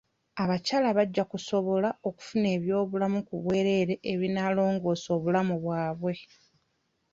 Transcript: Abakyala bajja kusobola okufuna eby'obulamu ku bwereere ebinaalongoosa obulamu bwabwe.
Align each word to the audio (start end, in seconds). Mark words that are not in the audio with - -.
Abakyala 0.43 0.89
bajja 0.97 1.23
kusobola 1.31 1.89
okufuna 2.07 2.47
eby'obulamu 2.55 3.19
ku 3.27 3.35
bwereere 3.43 3.93
ebinaalongoosa 4.11 5.07
obulamu 5.17 5.55
bwabwe. 5.63 6.13